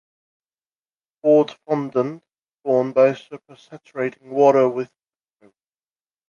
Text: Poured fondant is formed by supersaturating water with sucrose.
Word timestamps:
Poured 1.21 1.51
fondant 1.51 2.23
is 2.23 2.61
formed 2.63 2.95
by 2.95 3.11
supersaturating 3.11 4.29
water 4.31 4.67
with 4.67 4.89
sucrose. 5.43 5.51